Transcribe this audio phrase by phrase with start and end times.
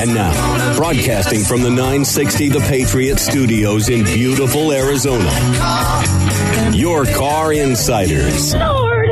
[0.00, 5.30] And now, broadcasting from the 960 The Patriot Studios in beautiful Arizona,
[6.72, 8.54] your car insiders.
[8.54, 9.08] Lord,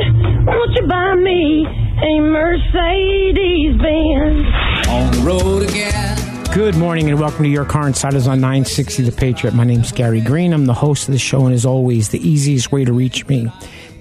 [0.47, 1.67] won't you buy me
[2.01, 4.47] a Mercedes Benz?
[4.89, 6.17] On the road again.
[6.55, 9.53] Good morning and welcome to your car insiders on 960 The Patriot.
[9.53, 10.53] My name's Gary Green.
[10.53, 13.47] I'm the host of the show, and as always, the easiest way to reach me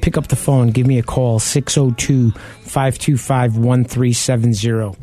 [0.08, 4.96] pick up the phone, give me a call, 602 525 1370.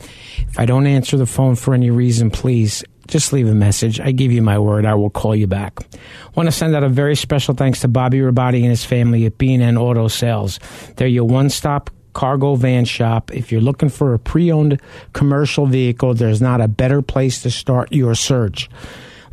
[0.49, 3.99] If I don't answer the phone for any reason, please just leave a message.
[3.99, 5.73] I give you my word, I will call you back.
[5.93, 9.27] I want to send out a very special thanks to Bobby Rabati and his family
[9.27, 10.59] at B&N Auto Sales.
[10.95, 13.31] They're your one stop cargo van shop.
[13.31, 14.81] If you're looking for a pre owned
[15.13, 18.71] commercial vehicle, there's not a better place to start your search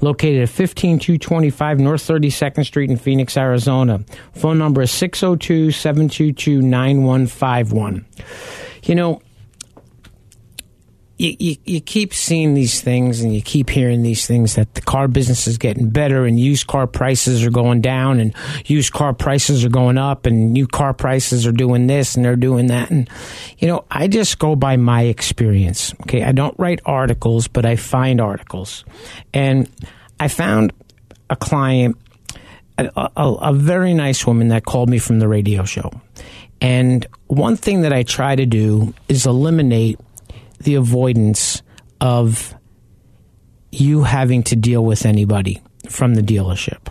[0.02, 4.04] located at 15225 North 32nd Street in Phoenix, Arizona.
[4.34, 8.04] Phone number is 602 722 9151.
[8.84, 9.22] You know,
[11.22, 14.80] you, you, you, keep seeing these things and you keep hearing these things that the
[14.80, 18.34] car business is getting better and used car prices are going down and
[18.66, 22.34] used car prices are going up and new car prices are doing this and they're
[22.34, 22.90] doing that.
[22.90, 23.08] And,
[23.58, 25.94] you know, I just go by my experience.
[26.02, 26.24] Okay.
[26.24, 28.84] I don't write articles, but I find articles.
[29.32, 29.70] And
[30.18, 30.72] I found
[31.30, 31.96] a client,
[32.78, 35.92] a, a, a very nice woman that called me from the radio show.
[36.60, 40.00] And one thing that I try to do is eliminate
[40.64, 41.62] the avoidance
[42.00, 42.54] of
[43.70, 46.88] you having to deal with anybody from the dealership.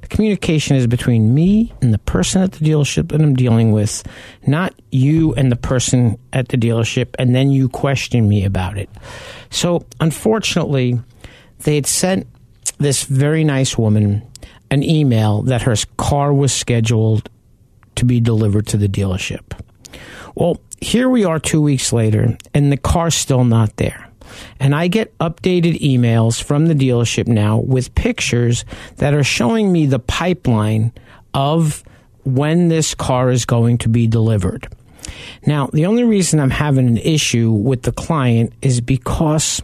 [0.00, 4.04] The communication is between me and the person at the dealership that I'm dealing with,
[4.46, 8.88] not you and the person at the dealership, and then you question me about it.
[9.50, 11.00] So, unfortunately,
[11.60, 12.28] they had sent
[12.78, 14.22] this very nice woman
[14.70, 17.28] an email that her car was scheduled
[17.96, 19.58] to be delivered to the dealership.
[20.34, 24.08] Well, here we are two weeks later, and the car's still not there.
[24.58, 28.64] And I get updated emails from the dealership now with pictures
[28.96, 30.92] that are showing me the pipeline
[31.32, 31.84] of
[32.24, 34.68] when this car is going to be delivered.
[35.46, 39.62] Now, the only reason I'm having an issue with the client is because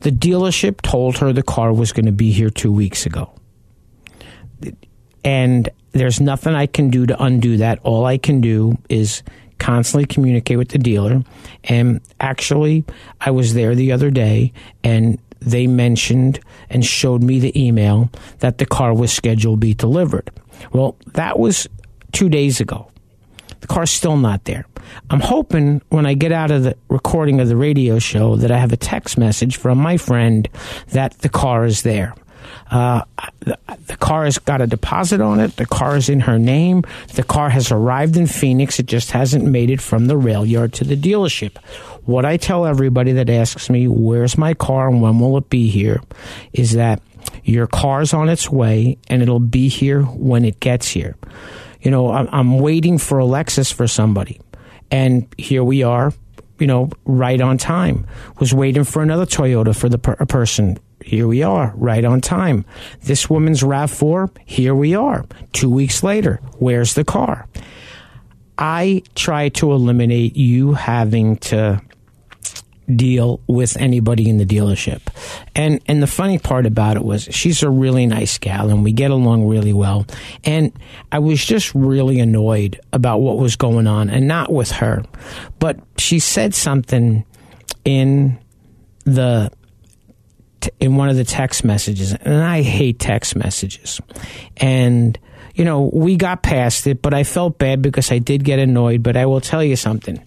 [0.00, 3.32] the dealership told her the car was going to be here two weeks ago.
[5.24, 7.80] And there's nothing I can do to undo that.
[7.82, 9.22] All I can do is
[9.66, 11.24] constantly communicate with the dealer.
[11.64, 12.84] And actually,
[13.20, 14.52] I was there the other day
[14.84, 16.38] and they mentioned
[16.70, 20.30] and showed me the email that the car was scheduled to be delivered.
[20.72, 21.66] Well, that was
[22.12, 22.92] two days ago.
[23.60, 24.66] The car's still not there.
[25.10, 28.58] I'm hoping when I get out of the recording of the radio show that I
[28.58, 30.48] have a text message from my friend
[30.92, 32.14] that the car is there.
[32.70, 33.02] Uh,
[33.40, 35.56] the, the, car has got a deposit on it.
[35.56, 36.82] The car is in her name.
[37.14, 38.78] The car has arrived in Phoenix.
[38.78, 41.56] It just hasn't made it from the rail yard to the dealership.
[42.04, 45.68] What I tell everybody that asks me, where's my car and when will it be
[45.68, 46.00] here,
[46.52, 47.02] is that
[47.44, 51.16] your car's on its way and it'll be here when it gets here.
[51.80, 54.40] You know, I'm, I'm waiting for a Lexus for somebody.
[54.90, 56.12] And here we are,
[56.58, 58.06] you know, right on time.
[58.38, 62.64] Was waiting for another Toyota for the per- person here we are, right on time.
[63.04, 65.24] This woman's RAV4, here we are.
[65.52, 67.46] Two weeks later, where's the car?
[68.58, 71.80] I try to eliminate you having to
[72.94, 75.00] deal with anybody in the dealership.
[75.54, 78.92] And and the funny part about it was she's a really nice gal and we
[78.92, 80.06] get along really well.
[80.44, 80.72] And
[81.12, 85.04] I was just really annoyed about what was going on and not with her.
[85.58, 87.24] But she said something
[87.84, 88.38] in
[89.04, 89.52] the
[90.80, 94.00] in one of the text messages, and I hate text messages.
[94.56, 95.18] And
[95.54, 99.02] you know, we got past it, but I felt bad because I did get annoyed.
[99.02, 100.24] But I will tell you something: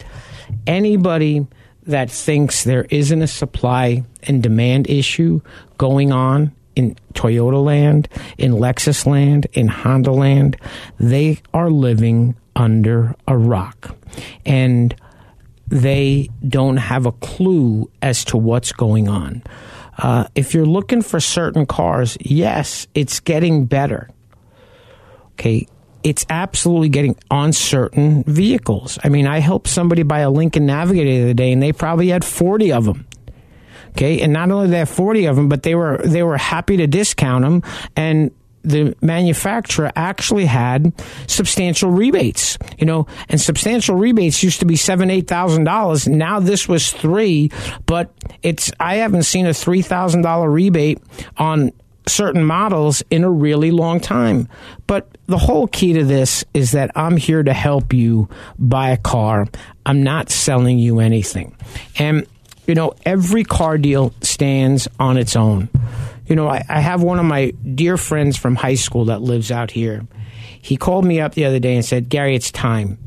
[0.65, 1.45] anybody
[1.83, 5.41] that thinks there isn't a supply and demand issue
[5.77, 8.07] going on in Toyota land,
[8.37, 10.57] in Lexus land, in Honda land,
[10.99, 13.95] they are living under a rock.
[14.45, 14.95] And
[15.67, 19.43] they don't have a clue as to what's going on.
[19.99, 24.09] Uh, if you're looking for certain cars, yes, it's getting better.
[25.33, 25.67] Okay,
[26.03, 28.97] it's absolutely getting on certain vehicles.
[29.03, 32.07] I mean, I helped somebody buy a Lincoln Navigator the other day, and they probably
[32.07, 33.07] had 40 of them.
[33.89, 36.77] Okay, and not only they have 40 of them, but they were they were happy
[36.77, 37.63] to discount them,
[37.95, 38.31] and
[38.63, 40.93] the manufacturer actually had
[41.27, 46.07] substantial rebates, you know, and substantial rebates used to be seven, eight thousand dollars.
[46.07, 47.51] Now this was three,
[47.85, 48.11] but
[48.43, 50.99] it's I haven't seen a three thousand dollar rebate
[51.37, 51.71] on
[52.07, 54.49] certain models in a really long time.
[54.87, 58.97] But the whole key to this is that I'm here to help you buy a
[58.97, 59.47] car.
[59.85, 61.55] I'm not selling you anything.
[61.97, 62.25] And,
[62.67, 65.69] you know, every car deal stands on its own.
[66.29, 69.51] You know, I, I have one of my dear friends from high school that lives
[69.51, 70.07] out here.
[70.61, 72.99] He called me up the other day and said, Gary, it's time.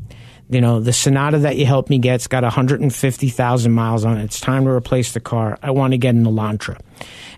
[0.49, 4.25] You know, the Sonata that you helped me get's got 150,000 miles on it.
[4.25, 5.57] It's time to replace the car.
[5.63, 6.77] I want to get an Elantra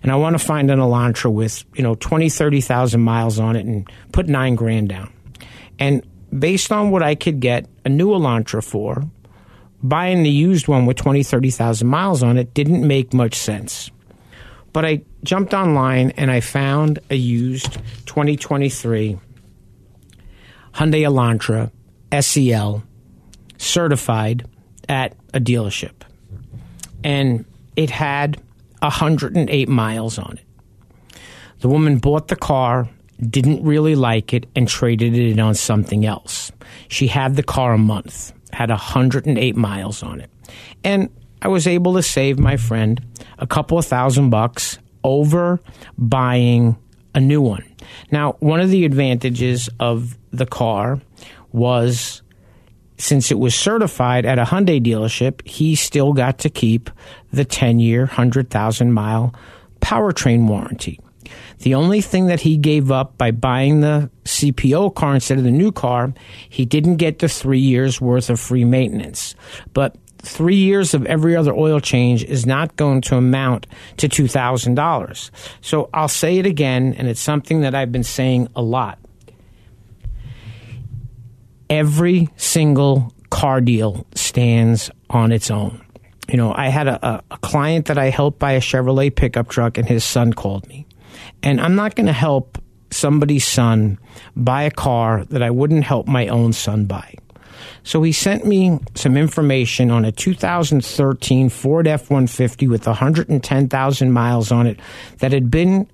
[0.02, 3.64] and I want to find an Elantra with, you know, 20, 30,000 miles on it
[3.64, 5.12] and put nine grand down.
[5.78, 6.04] And
[6.36, 9.04] based on what I could get a new Elantra for,
[9.82, 13.92] buying the used one with 20, 30,000 miles on it didn't make much sense.
[14.76, 19.18] But I jumped online and I found a used 2023
[20.74, 21.70] Hyundai Elantra
[22.20, 22.82] SEL
[23.56, 24.46] certified
[24.86, 26.02] at a dealership.
[27.02, 28.36] And it had
[28.80, 31.18] 108 miles on it.
[31.60, 32.86] The woman bought the car,
[33.18, 36.52] didn't really like it, and traded it on something else.
[36.88, 40.30] She had the car a month, had 108 miles on it.
[40.84, 41.08] And
[41.46, 43.00] I was able to save my friend
[43.38, 45.60] a couple of thousand bucks over
[45.96, 46.76] buying
[47.14, 47.62] a new one.
[48.10, 51.00] Now, one of the advantages of the car
[51.52, 52.22] was
[52.98, 56.90] since it was certified at a Hyundai dealership, he still got to keep
[57.32, 59.32] the 10 year, 100,000 mile
[59.80, 60.98] powertrain warranty.
[61.58, 65.52] The only thing that he gave up by buying the CPO car instead of the
[65.52, 66.12] new car,
[66.48, 69.36] he didn't get the three years worth of free maintenance.
[69.72, 69.94] But
[70.26, 73.66] three years of every other oil change is not going to amount
[73.98, 75.30] to $2,000.
[75.60, 78.98] So I'll say it again, and it's something that I've been saying a lot
[81.68, 85.84] every single car deal stands on its own.
[86.28, 89.78] You know, I had a, a client that I helped buy a Chevrolet pickup truck,
[89.78, 90.86] and his son called me.
[91.42, 92.58] And I'm not going to help
[92.90, 93.98] somebody's son
[94.34, 97.14] buy a car that I wouldn't help my own son buy.
[97.82, 104.52] So he sent me some information on a 2013 Ford F 150 with 110,000 miles
[104.52, 104.80] on it
[105.18, 105.88] that had been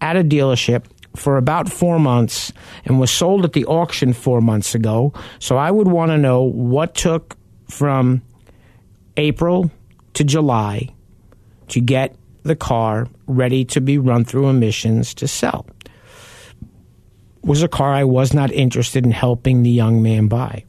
[0.00, 0.84] at a dealership
[1.16, 2.52] for about four months
[2.84, 5.12] and was sold at the auction four months ago.
[5.38, 7.36] So I would want to know what took
[7.68, 8.22] from
[9.16, 9.70] April
[10.14, 10.88] to July
[11.68, 15.66] to get the car ready to be run through emissions to sell.
[17.42, 20.64] Was a car I was not interested in helping the young man buy.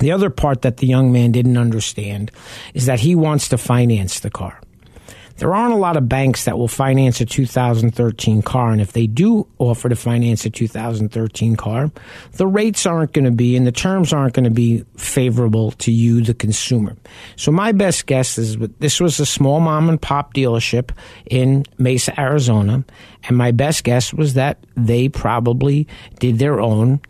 [0.00, 2.30] The other part that the young man didn't understand
[2.74, 4.60] is that he wants to finance the car
[5.40, 8.72] there aren't a lot of banks that will finance a 2013 car.
[8.72, 11.90] And if they do offer to finance a 2013 car,
[12.32, 15.90] the rates aren't going to be and the terms aren't going to be favorable to
[15.90, 16.94] you, the consumer.
[17.36, 20.90] So my best guess is this was a small mom and pop dealership
[21.24, 22.84] in Mesa, Arizona.
[23.24, 25.88] And my best guess was that they probably
[26.18, 27.00] did their own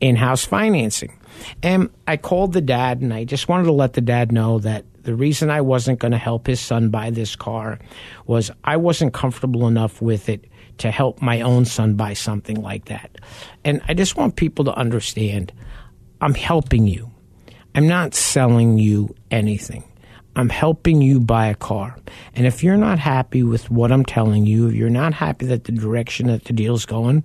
[0.00, 1.17] in house financing.
[1.62, 4.84] And I called the dad and I just wanted to let the dad know that
[5.02, 7.78] the reason I wasn't going to help his son buy this car
[8.26, 10.44] was I wasn't comfortable enough with it
[10.78, 13.18] to help my own son buy something like that.
[13.64, 15.52] And I just want people to understand
[16.20, 17.10] I'm helping you.
[17.74, 19.84] I'm not selling you anything.
[20.36, 21.96] I'm helping you buy a car.
[22.34, 25.64] And if you're not happy with what I'm telling you, if you're not happy that
[25.64, 27.24] the direction that the deal's going,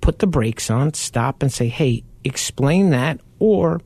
[0.00, 3.80] put the brakes on, stop and say, hey, explain that, or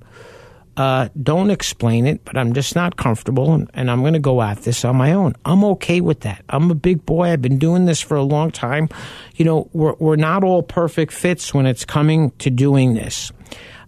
[0.77, 4.43] uh, don't explain it, but I'm just not comfortable and, and I'm going to go
[4.43, 5.35] at this on my own.
[5.45, 6.45] I'm okay with that.
[6.49, 7.31] I'm a big boy.
[7.31, 8.89] I've been doing this for a long time.
[9.37, 13.31] You know, we're, we're not all perfect fits when it's coming to doing this.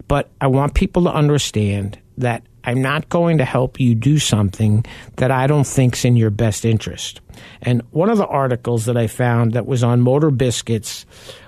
[0.07, 4.85] But I want people to understand that I'm not going to help you do something
[5.17, 7.21] that I don't think's in your best interest.
[7.62, 11.05] And one of the articles that I found that was on Motor Biscuits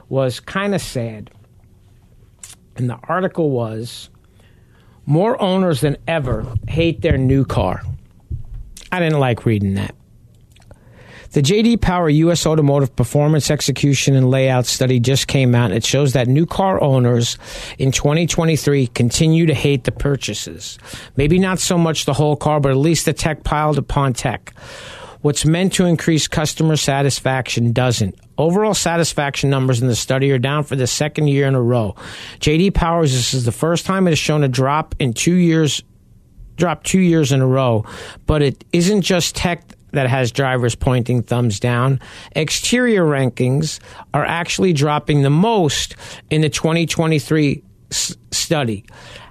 [0.09, 1.31] was kind of sad.
[2.79, 4.09] And the article was
[5.05, 7.83] more owners than ever hate their new car.
[8.93, 9.95] I didn't like reading that.
[11.33, 12.47] The JD Power U.S.
[12.47, 15.67] Automotive Performance Execution and Layout Study just came out.
[15.67, 17.37] and It shows that new car owners
[17.77, 20.79] in 2023 continue to hate the purchases.
[21.17, 24.55] Maybe not so much the whole car, but at least the tech piled upon tech.
[25.21, 28.15] What's meant to increase customer satisfaction doesn't.
[28.37, 31.97] Overall satisfaction numbers in the study are down for the second year in a row.
[32.39, 35.83] JD Powers, this is the first time it has shown a drop in two years,
[36.57, 37.85] drop two years in a row.
[38.27, 41.99] But it isn't just tech that has drivers pointing thumbs down.
[42.33, 43.81] Exterior rankings
[44.15, 45.97] are actually dropping the most
[46.31, 48.85] in the 2023 s- study.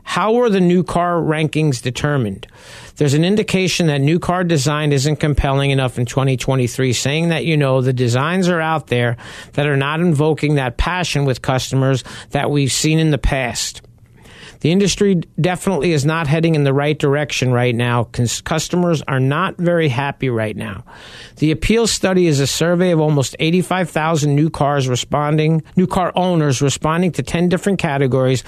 [0.03, 2.47] How were the new car rankings determined?
[2.97, 7.55] There's an indication that new car design isn't compelling enough in 2023, saying that, you
[7.55, 9.17] know, the designs are out there
[9.53, 13.81] that are not invoking that passion with customers that we've seen in the past.
[14.61, 18.05] The industry definitely is not heading in the right direction right now.
[18.43, 20.83] Customers are not very happy right now.
[21.35, 26.59] The appeal study is a survey of almost 85,000 new cars responding, new car owners
[26.59, 28.43] responding to 10 different categories.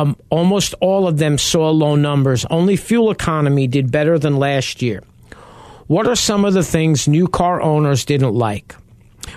[0.00, 2.46] Um, almost all of them saw low numbers.
[2.46, 5.02] Only fuel economy did better than last year.
[5.88, 8.74] What are some of the things new car owners didn't like?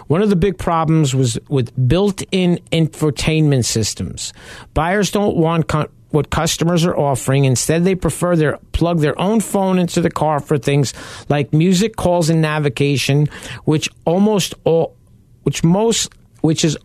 [0.07, 4.31] One of the big problems was with built-in infotainment systems.
[4.73, 7.43] Buyers don't want co- what customers are offering.
[7.43, 10.93] Instead, they prefer their plug their own phone into the car for things
[11.27, 13.27] like music, calls, and navigation,
[13.65, 14.95] which almost all,
[15.43, 16.77] which most, which is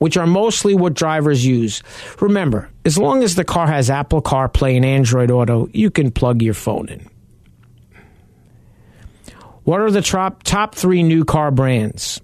[0.00, 1.82] which are mostly what drivers use.
[2.20, 6.42] Remember, as long as the car has Apple CarPlay and Android Auto, you can plug
[6.42, 7.08] your phone in.
[9.64, 12.18] What are the top, top three new car brands?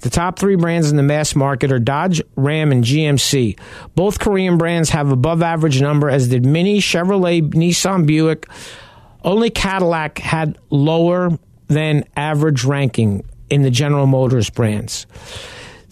[0.00, 3.58] The top three brands in the mass market are Dodge, Ram, and GMC.
[3.94, 8.46] Both Korean brands have above average number, as did Mini, Chevrolet, Nissan, Buick.
[9.22, 11.38] Only Cadillac had lower
[11.68, 15.06] than average ranking in the General Motors brands.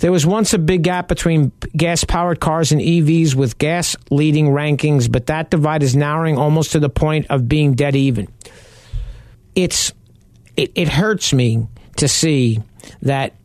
[0.02, 4.48] There was once a big gap between gas powered cars and EVs with gas leading
[4.48, 8.26] rankings, but that divide is narrowing almost to the point of being dead even.
[9.54, 9.92] It's
[10.56, 11.68] it, it hurts me
[11.98, 12.60] to see
[13.02, 13.36] that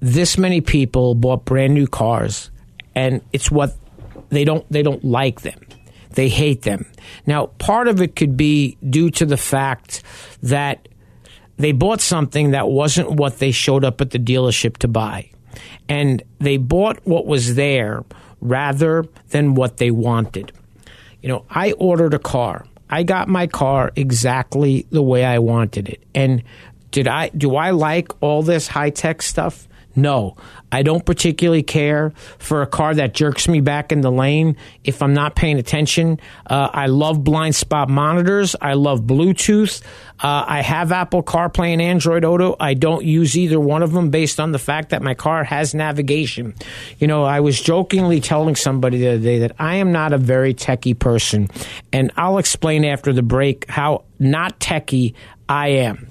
[0.00, 2.50] this many people bought brand new cars
[2.96, 3.76] and it's what
[4.30, 5.60] they don't they don't like them.
[6.16, 6.90] They hate them.
[7.24, 10.02] Now, part of it could be due to the fact
[10.42, 10.88] that
[11.56, 15.30] they bought something that wasn't what they showed up at the dealership to buy.
[15.90, 18.04] And they bought what was there
[18.40, 20.52] rather than what they wanted.
[21.20, 22.64] You know, I ordered a car.
[22.88, 26.02] I got my car exactly the way I wanted it.
[26.14, 26.42] And
[26.90, 29.68] did I do I like all this high-tech stuff?
[29.94, 30.36] No,
[30.72, 35.02] I don't particularly care for a car that jerks me back in the lane if
[35.02, 36.20] I'm not paying attention.
[36.46, 38.54] Uh, I love blind spot monitors.
[38.60, 39.82] I love Bluetooth.
[40.20, 42.54] Uh, I have Apple CarPlay and Android Auto.
[42.60, 45.74] I don't use either one of them based on the fact that my car has
[45.74, 46.54] navigation.
[46.98, 50.18] You know, I was jokingly telling somebody the other day that I am not a
[50.18, 51.48] very techie person,
[51.92, 55.14] and I'll explain after the break how not techie
[55.48, 56.08] I am.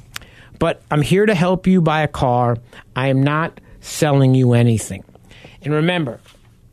[0.57, 2.57] But I'm here to help you buy a car.
[2.95, 5.03] I am not selling you anything.
[5.61, 6.19] And remember,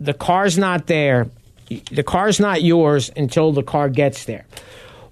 [0.01, 1.29] the car's not there.
[1.69, 4.47] The car's not yours until the car gets there.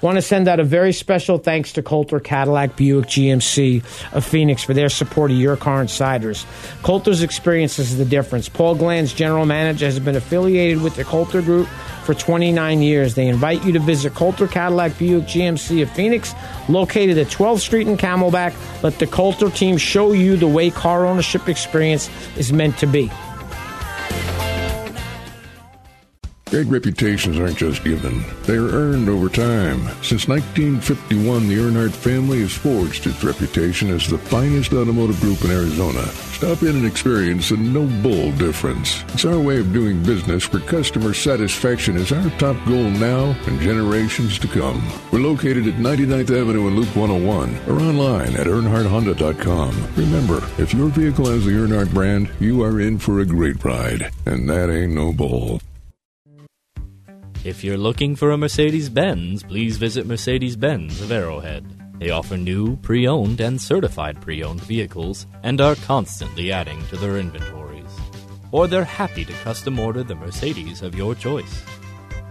[0.05, 4.21] Want to send out a very special thanks to Coulter Cadillac Buick GMC of uh,
[4.21, 6.45] Phoenix for their support of Your Car Insiders.
[6.83, 8.47] Coulter's experience is the difference.
[8.47, 11.69] Paul Glanz, general manager, has been affiliated with the Coulter Group
[12.05, 13.15] for 29 years.
[13.15, 16.35] They invite you to visit Coulter Cadillac Buick GMC of Phoenix,
[16.69, 18.55] located at 12th Street in Camelback.
[18.83, 23.11] Let the Coulter team show you the way car ownership experience is meant to be.
[26.55, 29.89] Great reputations aren't just given, they are earned over time.
[30.05, 35.51] Since 1951, the Earnhardt family has forged its reputation as the finest automotive group in
[35.51, 36.07] Arizona.
[36.31, 39.03] Stop in and experience the no bull difference.
[39.15, 43.61] It's our way of doing business where customer satisfaction is our top goal now and
[43.61, 44.81] generations to come.
[45.11, 49.89] We're located at 99th Avenue and Loop 101 or online at earnhardthonda.com.
[49.97, 54.13] Remember, if your vehicle has the Earnhardt brand, you are in for a great ride.
[54.25, 55.61] And that ain't no bull.
[57.45, 61.67] If you're looking for a Mercedes Benz, please visit Mercedes Benz of Arrowhead.
[61.99, 66.97] They offer new, pre owned, and certified pre owned vehicles and are constantly adding to
[66.97, 67.95] their inventories.
[68.51, 71.63] Or they're happy to custom order the Mercedes of your choice.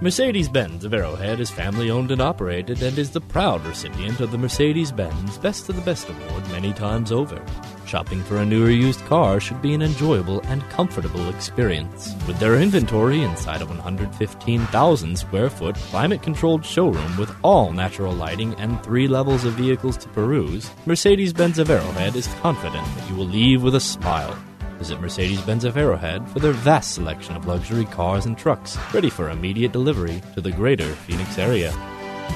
[0.01, 4.31] Mercedes Benz of Arrowhead is family owned and operated and is the proud recipient of
[4.31, 7.39] the Mercedes Benz Best of the Best Award many times over.
[7.85, 12.13] Shopping for a new or used car should be an enjoyable and comfortable experience.
[12.27, 18.53] With their inventory inside a 115,000 square foot climate controlled showroom with all natural lighting
[18.55, 23.15] and three levels of vehicles to peruse, Mercedes Benz of Arrowhead is confident that you
[23.15, 24.37] will leave with a smile.
[24.79, 29.09] Visit Mercedes Benz of Arrowhead for their vast selection of luxury cars and trucks ready
[29.09, 31.73] for immediate delivery to the greater Phoenix area.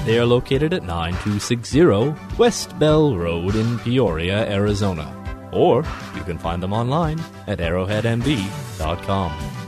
[0.04, 5.14] They are located at 9260 West Bell Road in Peoria, Arizona.
[5.52, 5.78] Or
[6.14, 9.58] you can find them online at arrowheadmb.com.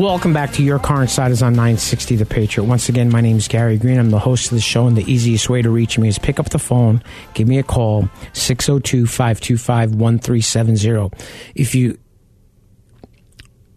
[0.00, 2.66] Welcome back to Your Car Insiders on 960 The Patriot.
[2.66, 3.98] Once again, my name is Gary Green.
[3.98, 6.40] I'm the host of the show, and the easiest way to reach me is pick
[6.40, 7.02] up the phone,
[7.34, 11.10] give me a call, 602 525 1370.
[11.54, 11.98] If you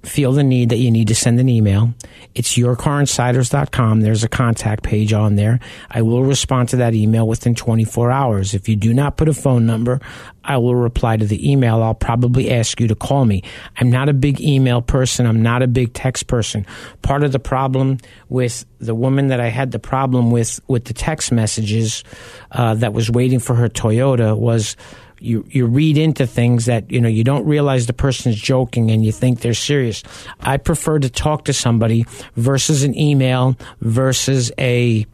[0.03, 1.93] feel the need that you need to send an email,
[2.35, 4.01] it's yourcarinsiders.com.
[4.01, 5.59] There's a contact page on there.
[5.89, 8.53] I will respond to that email within 24 hours.
[8.53, 10.01] If you do not put a phone number,
[10.43, 11.81] I will reply to the email.
[11.81, 13.43] I'll probably ask you to call me.
[13.77, 15.25] I'm not a big email person.
[15.25, 16.65] I'm not a big text person.
[17.01, 20.93] Part of the problem with the woman that I had the problem with with the
[20.93, 22.03] text messages
[22.51, 24.75] uh, that was waiting for her Toyota was
[25.23, 29.05] you you read into things that you know you don't realize the person's joking and
[29.05, 30.03] you think they're serious.
[30.39, 35.05] I prefer to talk to somebody versus an email versus a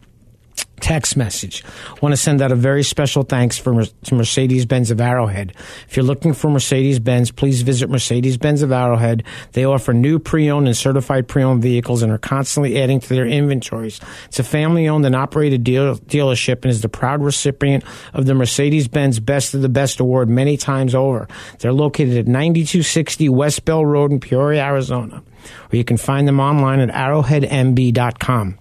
[0.79, 1.63] text message.
[2.01, 5.53] Want to send out a very special thanks for, to Mercedes Benz of Arrowhead.
[5.87, 9.23] If you're looking for Mercedes Benz, please visit Mercedes Benz of Arrowhead.
[9.53, 13.09] They offer new pre owned and certified pre owned vehicles and are constantly adding to
[13.09, 13.99] their inventories.
[14.25, 18.33] It's a family owned and operated deal, dealership and is the proud recipient of the
[18.33, 21.27] Mercedes Benz Best of the Best award many times over.
[21.59, 25.23] They're located at 9260 West Bell Road in Peoria, Arizona,
[25.71, 28.57] or you can find them online at arrowheadmb.com.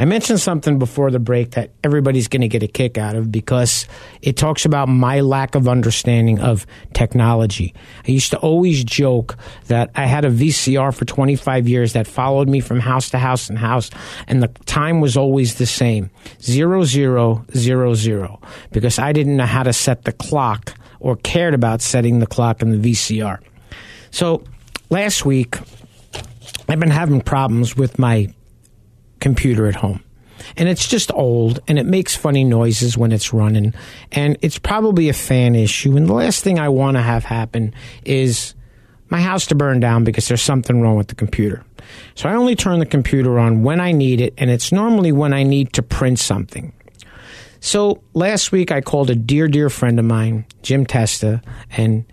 [0.00, 3.32] I mentioned something before the break that everybody's going to get a kick out of
[3.32, 3.88] because
[4.22, 7.74] it talks about my lack of understanding of technology.
[8.06, 12.48] I used to always joke that I had a VCR for 25 years that followed
[12.48, 13.90] me from house to house and house,
[14.28, 19.46] and the time was always the same zero, zero, zero, zero, because I didn't know
[19.46, 23.40] how to set the clock or cared about setting the clock in the VCR.
[24.10, 24.44] So
[24.90, 25.56] last week,
[26.68, 28.32] I've been having problems with my
[29.20, 30.02] computer at home.
[30.56, 33.74] And it's just old and it makes funny noises when it's running.
[34.12, 35.96] And it's probably a fan issue.
[35.96, 38.54] And the last thing I want to have happen is
[39.10, 41.64] my house to burn down because there's something wrong with the computer.
[42.14, 45.32] So I only turn the computer on when I need it, and it's normally when
[45.32, 46.72] I need to print something.
[47.60, 52.04] So last week I called a dear, dear friend of mine, Jim Testa, and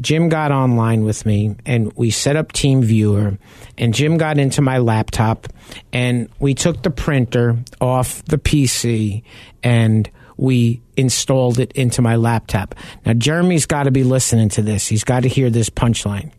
[0.00, 3.38] Jim got online with me and we set up Team Viewer
[3.76, 5.48] and Jim got into my laptop
[5.92, 9.22] and we took the printer off the PC
[9.62, 12.74] and we installed it into my laptop.
[13.04, 14.86] Now Jeremy's got to be listening to this.
[14.86, 16.32] He's got to hear this punchline.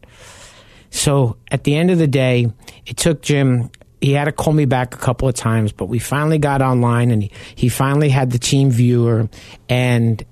[0.89, 2.51] So at the end of the day,
[2.85, 3.69] it took Jim
[4.01, 7.11] he had to call me back a couple of times, but we finally got online
[7.11, 9.27] and he, he finally had the team viewer
[9.67, 10.23] and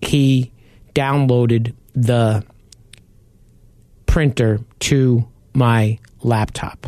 [0.00, 0.50] he
[0.94, 2.44] downloaded the
[4.06, 6.86] printer to my laptop.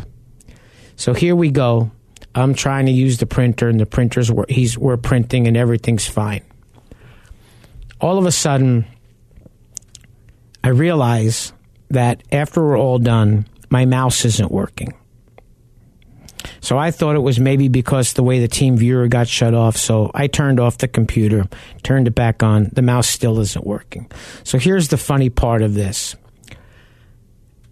[0.95, 1.91] So here we go.
[2.35, 6.43] I'm trying to use the printer, and the printer's he's we're printing, and everything's fine.
[7.99, 8.85] All of a sudden,
[10.63, 11.53] I realize
[11.89, 14.93] that after we're all done, my mouse isn't working.
[16.67, 19.77] So I thought it was maybe because the way the team viewer got shut off.
[19.77, 21.45] So I turned off the computer,
[21.81, 22.69] turned it back on.
[22.73, 24.11] The mouse still isn't working.
[24.43, 26.17] So here's the funny part of this.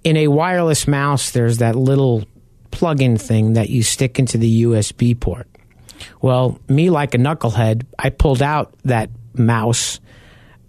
[0.06, 2.24] In a wireless mouse, there's that little
[2.72, 5.50] plug in thing that you stick into the USB port.
[6.22, 10.00] Well, me like a knucklehead, I pulled out that mouse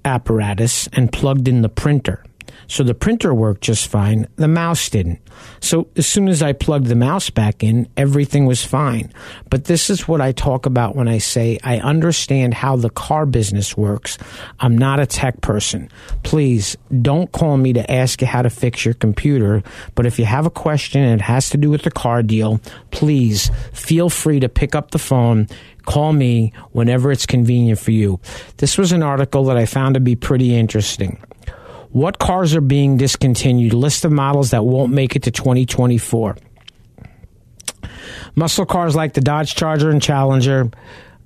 [0.05, 2.25] apparatus and plugged in the printer.
[2.69, 4.27] So the printer worked just fine.
[4.37, 5.21] The mouse didn't.
[5.61, 9.13] So as soon as I plugged the mouse back in, everything was fine.
[9.51, 13.27] But this is what I talk about when I say I understand how the car
[13.27, 14.19] business works.
[14.61, 15.91] I'm not a tech person.
[16.23, 19.63] Please don't call me to ask you how to fix your computer.
[19.95, 22.61] But if you have a question and it has to do with the car deal,
[22.91, 25.49] please feel free to pick up the phone
[25.87, 28.21] call me whenever it's convenient for you.
[28.59, 31.19] This was an article that I found to be pretty interesting.
[31.97, 33.73] What cars are being discontinued?
[33.73, 36.37] List of models that won't make it to 2024.
[38.35, 40.71] Muscle cars like the Dodge Charger and Challenger,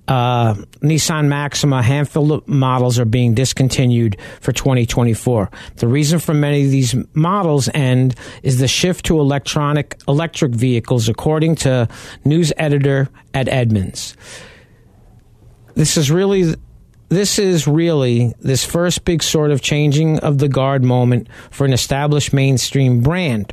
[0.07, 5.51] uh, Nissan Maxima, handful of models are being discontinued for 2024.
[5.75, 11.09] The reason for many of these models end is the shift to electronic electric vehicles,
[11.09, 11.89] according to
[12.25, 14.17] news editor at Edmunds.
[15.75, 16.55] This is really
[17.11, 21.73] this is really this first big sort of changing of the guard moment for an
[21.73, 23.53] established mainstream brand.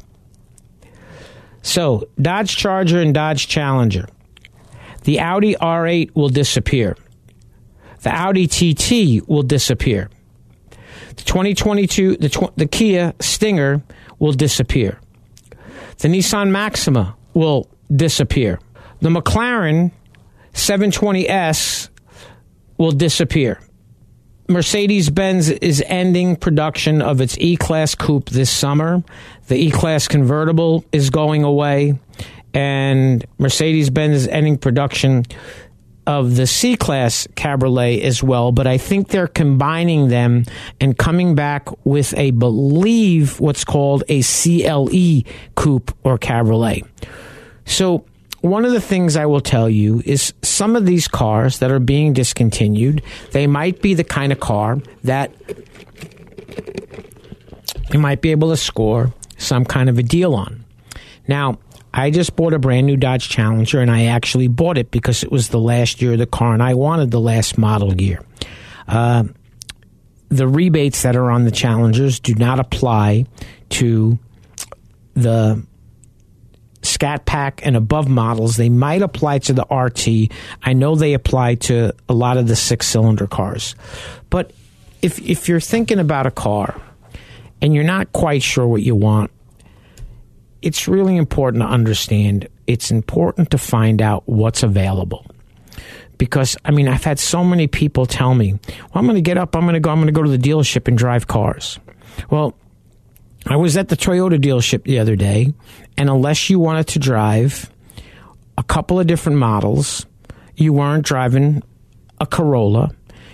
[1.63, 4.08] So, Dodge Charger and Dodge Challenger.
[5.04, 6.96] The Audi R8 will disappear.
[8.04, 10.10] The Audi TT will disappear.
[11.15, 13.82] The 2022, the, tw- the Kia Stinger
[14.20, 15.00] will disappear.
[15.98, 18.60] The Nissan Maxima will disappear.
[19.02, 19.91] The McLaren
[20.54, 21.89] 720S
[22.78, 23.60] will disappear.
[24.50, 29.04] Mercedes Benz is ending production of its E Class coupe this summer.
[29.48, 32.00] The E Class convertible is going away,
[32.54, 35.26] and Mercedes Benz is ending production
[36.06, 38.54] of the C Class Cabriolet as well.
[38.54, 40.46] But I think they're combining them
[40.80, 46.86] and coming back with a believe what's called a CLE coupe or Cabriolet.
[47.66, 48.06] So
[48.41, 51.80] one of the things I will tell you is some of these cars that are
[51.80, 55.32] being discontinued, they might be the kind of car that
[57.91, 60.63] you might be able to score some kind of a deal on.
[61.28, 61.60] Now,
[61.93, 65.32] I just bought a brand new Dodge Challenger, and I actually bought it because it
[65.32, 68.21] was the last year of the car, and I wanted the last model year.
[68.88, 69.23] Uh,
[70.30, 73.26] the rebates that are on the Challengers do not apply
[73.69, 74.19] to
[75.15, 75.65] the
[76.88, 78.56] Scat Pack and above models.
[78.56, 80.32] They might apply to the RT.
[80.63, 83.76] I know they apply to a lot of the six cylinder cars.
[84.30, 84.52] But
[85.02, 86.80] if if you're thinking about a car
[87.62, 89.32] and you're not quite sure what you want,
[90.62, 92.47] it's really important to understand.
[92.65, 95.26] It's important to find out what's available.
[96.17, 99.38] Because I mean, I've had so many people tell me, "Well, I'm going to get
[99.38, 101.80] up, I'm going to go, I'm going to go to the dealership and drive cars."
[102.32, 102.56] Well,
[103.49, 105.53] I was at the Toyota dealership the other day,
[105.97, 107.71] and unless you wanted to drive
[108.57, 110.05] a couple of different models,
[110.55, 111.63] you weren't driving
[112.19, 112.91] a Corolla,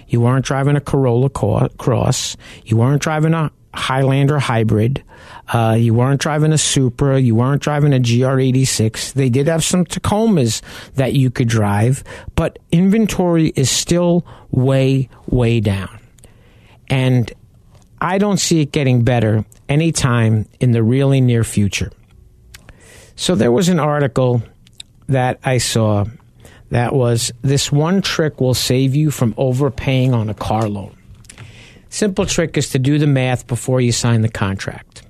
[0.08, 5.04] you weren't driving a Corolla Cross, you weren't driving a Highlander hybrid,
[5.52, 9.14] uh, you weren't driving a Supra, you weren't driving a GR86.
[9.14, 10.62] They did have some Tacomas
[10.94, 12.04] that you could drive,
[12.36, 16.00] but inventory is still way, way down.
[16.88, 17.34] And
[18.04, 21.90] I don't see it getting better anytime in the really near future.
[23.16, 24.44] So there was an article
[25.08, 26.06] that I saw
[26.70, 30.98] that was this one trick will save you from overpaying on a car loan.
[31.88, 35.04] Simple trick is to do the math before you sign the contract.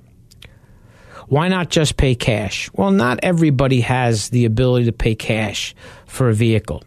[1.29, 2.69] Why not just pay cash?
[2.73, 5.73] Well, not everybody has the ability to pay cash
[6.05, 6.83] for a vehicle.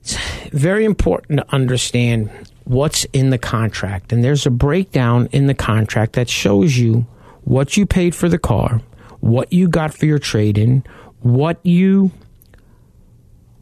[0.00, 0.16] It's
[0.52, 2.30] very important to understand
[2.66, 4.12] what's in the contract.
[4.12, 7.06] And there's a breakdown in the contract that shows you
[7.44, 8.82] what you paid for the car,
[9.20, 10.84] what you got for your trade in,
[11.20, 12.10] what you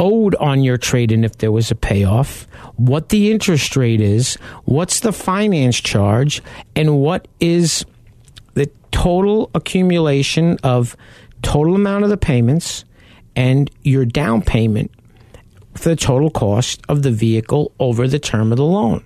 [0.00, 4.36] owed on your trade in if there was a payoff, what the interest rate is,
[4.64, 6.42] what's the finance charge,
[6.74, 7.84] and what is
[8.54, 10.96] the total accumulation of
[11.42, 12.84] total amount of the payments
[13.36, 14.90] and your down payment
[15.74, 19.04] for the total cost of the vehicle over the term of the loan.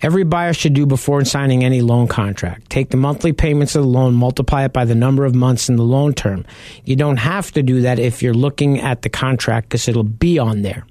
[0.00, 2.70] Every buyer should do before signing any loan contract.
[2.70, 5.76] Take the monthly payments of the loan, multiply it by the number of months in
[5.76, 6.44] the loan term.
[6.84, 10.38] You don't have to do that if you're looking at the contract because it'll be
[10.38, 10.86] on there.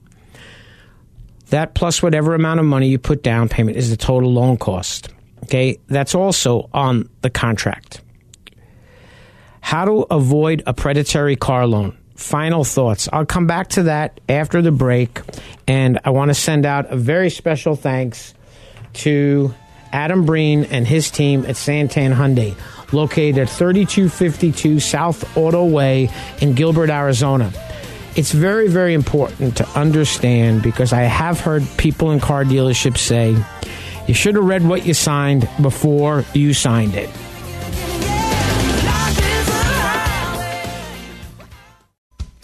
[1.51, 5.10] That plus whatever amount of money you put down payment is the total loan cost.
[5.43, 8.01] Okay, that's also on the contract.
[9.62, 13.08] How to avoid a predatory car loan final thoughts.
[13.13, 15.21] I'll come back to that after the break,
[15.67, 18.34] and I want to send out a very special thanks
[18.93, 19.53] to
[19.93, 22.56] Adam Breen and his team at Santan Hyundai,
[22.91, 26.10] located at 3252 South Auto Way
[26.41, 27.53] in Gilbert, Arizona.
[28.15, 33.38] It's very, very important to understand because I have heard people in car dealerships say,
[34.08, 37.10] you should have read what you signed before you signed it.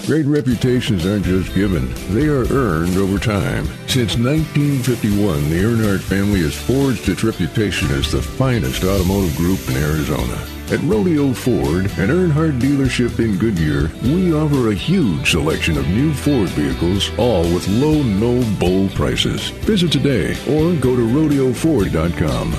[0.05, 3.65] Great reputations aren't just given, they are earned over time.
[3.87, 9.77] Since 1951, the Earnhardt family has forged its reputation as the finest automotive group in
[9.77, 10.45] Arizona.
[10.71, 16.13] At Rodeo Ford, an Earnhardt dealership in Goodyear, we offer a huge selection of new
[16.13, 19.51] Ford vehicles, all with low, no bull prices.
[19.63, 22.51] Visit today or go to rodeoford.com.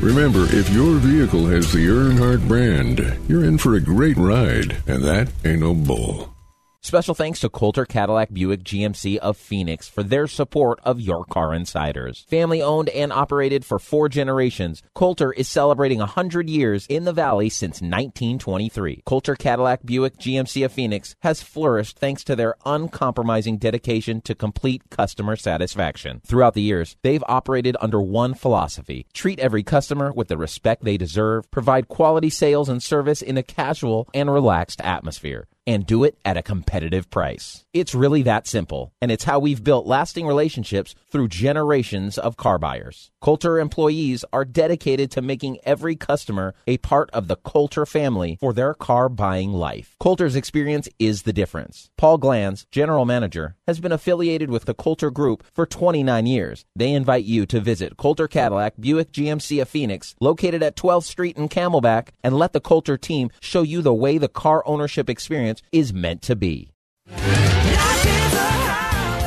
[0.00, 5.04] Remember, if your vehicle has the Earnhardt brand, you're in for a great ride, and
[5.04, 6.32] that ain't no bull.
[6.80, 11.52] Special thanks to Coulter Cadillac Buick GMC of Phoenix for their support of Your Car
[11.52, 12.24] Insiders.
[12.30, 17.48] Family owned and operated for four generations, Coulter is celebrating 100 years in the Valley
[17.48, 19.02] since 1923.
[19.04, 24.82] Coulter Cadillac Buick GMC of Phoenix has flourished thanks to their uncompromising dedication to complete
[24.88, 26.20] customer satisfaction.
[26.24, 30.96] Throughout the years, they've operated under one philosophy treat every customer with the respect they
[30.96, 36.18] deserve, provide quality sales and service in a casual and relaxed atmosphere and do it
[36.24, 37.66] at a competitive price.
[37.74, 42.58] It's really that simple, and it's how we've built lasting relationships through generations of car
[42.58, 43.10] buyers.
[43.20, 48.54] Coulter employees are dedicated to making every customer a part of the Coulter family for
[48.54, 49.94] their car buying life.
[50.00, 51.90] Coulter's experience is the difference.
[51.98, 56.64] Paul Glanz, general manager, has been affiliated with the Coulter Group for 29 years.
[56.74, 61.36] They invite you to visit Coulter Cadillac Buick GMC of Phoenix, located at 12th Street
[61.36, 65.57] in Camelback, and let the Coulter team show you the way the car ownership experience
[65.72, 66.70] is meant to be.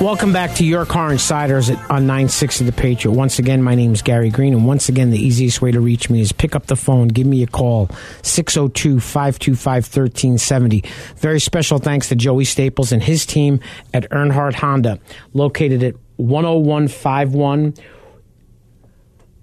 [0.02, 3.14] Welcome back to Your Car Insiders at, on 960 The Patriot.
[3.14, 6.10] Once again, my name is Gary Green, and once again, the easiest way to reach
[6.10, 7.88] me is pick up the phone, give me a call,
[8.24, 10.84] 602 525 1370.
[11.18, 13.60] Very special thanks to Joey Staples and his team
[13.94, 15.00] at Earnhardt Honda,
[15.34, 17.76] located at 10151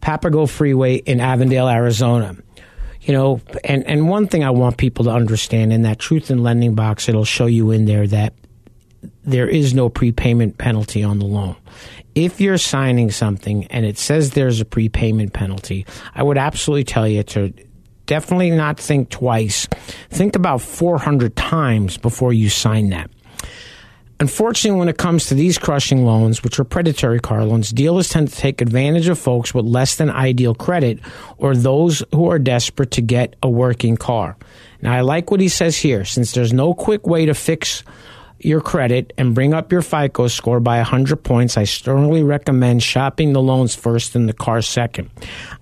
[0.01, 2.37] Papago Freeway in Avondale, Arizona
[3.09, 6.43] you know, and, and one thing I want people to understand in that truth in
[6.43, 8.35] lending box, it'll show you in there that
[9.25, 11.57] there is no prepayment penalty on the loan.
[12.15, 17.09] If you're signing something and it says there's a prepayment penalty, I would absolutely tell
[17.09, 17.55] you to
[18.05, 19.67] definitely not think twice.
[20.11, 23.11] Think about 400 times before you sign that.
[24.21, 28.29] Unfortunately, when it comes to these crushing loans, which are predatory car loans, dealers tend
[28.29, 30.99] to take advantage of folks with less than ideal credit
[31.37, 34.37] or those who are desperate to get a working car.
[34.83, 36.05] Now, I like what he says here.
[36.05, 37.85] Since there's no quick way to fix
[38.41, 43.33] your credit and bring up your FICO score by 100 points, I strongly recommend shopping
[43.33, 45.11] the loans first and the car second.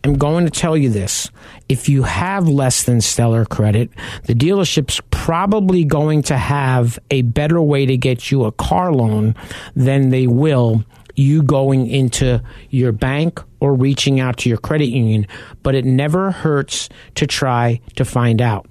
[0.04, 1.30] I'm going to tell you this.
[1.68, 3.90] If you have less than stellar credit,
[4.24, 9.34] the dealership's probably going to have a better way to get you a car loan
[9.74, 10.84] than they will
[11.16, 15.26] you going into your bank or reaching out to your credit union,
[15.62, 18.66] but it never hurts to try to find out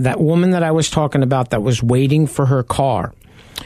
[0.00, 3.12] that woman that I was talking about that was waiting for her car,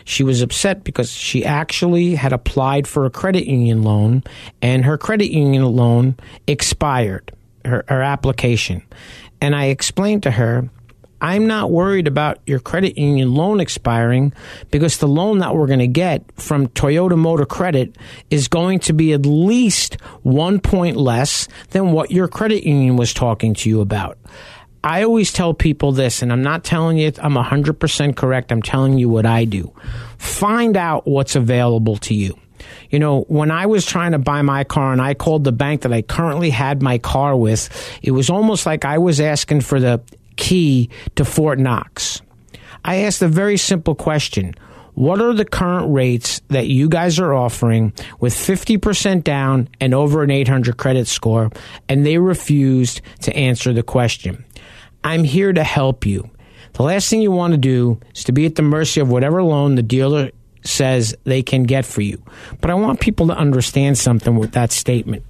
[0.04, 4.24] she was upset because she actually had applied for a credit union loan
[4.60, 6.16] and her credit union loan
[6.46, 7.32] expired,
[7.64, 8.82] her, her application.
[9.40, 10.68] And I explained to her,
[11.20, 14.34] I'm not worried about your credit union loan expiring
[14.70, 17.96] because the loan that we're going to get from Toyota Motor Credit
[18.30, 23.14] is going to be at least one point less than what your credit union was
[23.14, 24.18] talking to you about.
[24.84, 28.52] I always tell people this, and I'm not telling you I'm 100% correct.
[28.52, 29.72] I'm telling you what I do.
[30.18, 32.38] Find out what's available to you.
[32.90, 35.80] You know, when I was trying to buy my car and I called the bank
[35.82, 37.70] that I currently had my car with,
[38.02, 40.02] it was almost like I was asking for the
[40.36, 42.20] key to Fort Knox.
[42.84, 44.54] I asked a very simple question.
[44.92, 50.22] What are the current rates that you guys are offering with 50% down and over
[50.22, 51.50] an 800 credit score?
[51.88, 54.44] And they refused to answer the question.
[55.04, 56.30] I'm here to help you.
[56.72, 59.42] The last thing you want to do is to be at the mercy of whatever
[59.42, 60.30] loan the dealer
[60.64, 62.22] says they can get for you.
[62.60, 65.24] But I want people to understand something with that statement.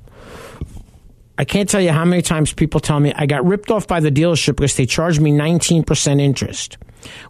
[1.37, 4.01] I can't tell you how many times people tell me I got ripped off by
[4.01, 6.79] the dealership because they charged me 19% interest.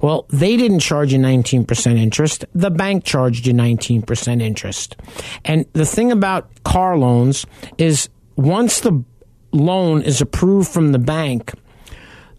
[0.00, 2.44] Well, they didn't charge you 19% interest.
[2.54, 4.96] The bank charged you 19% interest.
[5.44, 7.46] And the thing about car loans
[7.78, 9.02] is once the
[9.52, 11.52] loan is approved from the bank,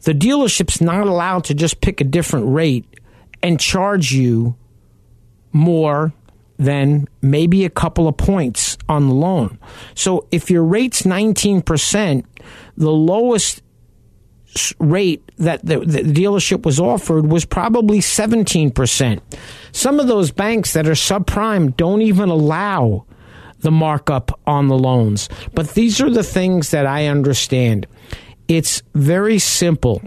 [0.05, 2.85] the dealership's not allowed to just pick a different rate
[3.43, 4.55] and charge you
[5.51, 6.13] more
[6.57, 9.59] than maybe a couple of points on the loan.
[9.93, 12.25] So if your rate's 19%,
[12.77, 13.61] the lowest
[14.79, 19.21] rate that the, the, dealership was offered was probably 17%.
[19.73, 23.05] Some of those banks that are subprime don't even allow
[23.59, 25.27] the markup on the loans.
[25.53, 27.87] But these are the things that I understand.
[28.47, 30.01] It's very simple.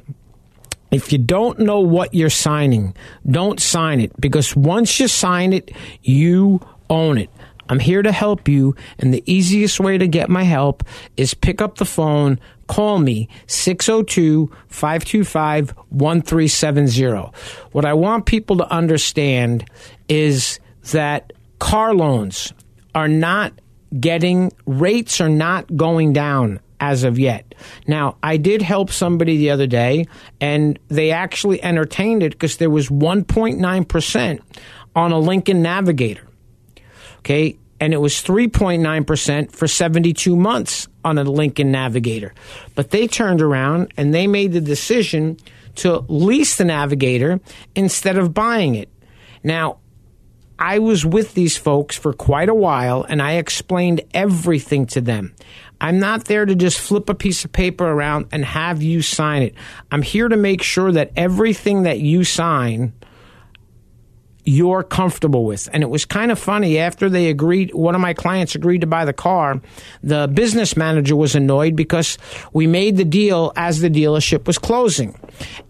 [0.90, 2.94] If you don't know what you're signing,
[3.28, 5.72] don't sign it because once you sign it,
[6.02, 7.30] you own it.
[7.68, 10.84] I'm here to help you, and the easiest way to get my help
[11.18, 17.30] is pick up the phone, call me 602 525 1370.
[17.72, 19.68] What I want people to understand
[20.08, 20.60] is
[20.92, 22.54] that car loans
[22.94, 23.52] are not
[24.00, 27.54] getting, rates are not going down as of yet.
[27.86, 30.06] Now, I did help somebody the other day,
[30.40, 34.40] and they actually entertained it because there was 1.9%
[34.94, 36.26] on a Lincoln Navigator.
[37.18, 37.58] Okay.
[37.80, 42.34] And it was 3.9% for 72 months on a Lincoln Navigator.
[42.74, 45.36] But they turned around and they made the decision
[45.76, 47.40] to lease the Navigator
[47.76, 48.88] instead of buying it.
[49.44, 49.78] Now,
[50.58, 55.34] I was with these folks for quite a while and I explained everything to them.
[55.80, 59.42] I'm not there to just flip a piece of paper around and have you sign
[59.42, 59.54] it.
[59.90, 62.92] I'm here to make sure that everything that you sign
[64.48, 65.68] you're comfortable with.
[65.74, 68.86] And it was kind of funny after they agreed, one of my clients agreed to
[68.86, 69.60] buy the car.
[70.02, 72.16] The business manager was annoyed because
[72.54, 75.20] we made the deal as the dealership was closing.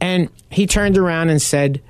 [0.01, 1.83] And he turned around and said,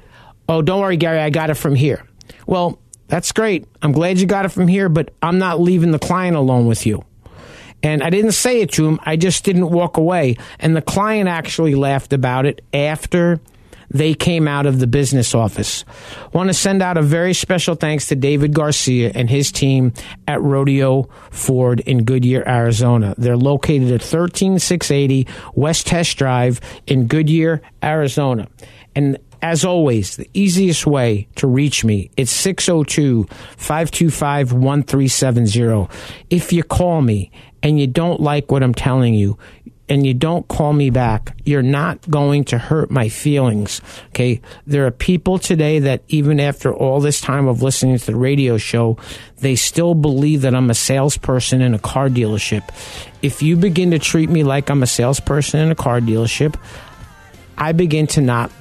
[0.48, 2.06] Oh, don't worry, Gary, I got it from here.
[2.46, 3.66] Well, that's great.
[3.82, 6.86] I'm glad you got it from here, but I'm not leaving the client alone with
[6.86, 7.04] you.
[7.82, 8.98] And I didn't say it to him.
[9.04, 10.36] I just didn't walk away.
[10.58, 13.40] And the client actually laughed about it after
[13.90, 15.84] they came out of the business office.
[16.32, 19.92] Want to send out a very special thanks to David Garcia and his team
[20.26, 23.14] at Rodeo Ford in Goodyear, Arizona.
[23.16, 28.48] They're located at 13680 West Test Drive in Goodyear, Arizona.
[28.94, 33.24] And as always, the easiest way to reach me is 602
[33.56, 35.88] 525 1370.
[36.28, 37.30] If you call me
[37.62, 39.38] and you don't like what I'm telling you,
[39.88, 43.80] and you don't call me back, you're not going to hurt my feelings.
[44.08, 44.40] Okay.
[44.66, 48.58] There are people today that even after all this time of listening to the radio
[48.58, 48.98] show,
[49.38, 52.68] they still believe that I'm a salesperson in a car dealership.
[53.22, 56.56] If you begin to treat me like I'm a salesperson in a car dealership,
[57.56, 58.52] I begin to not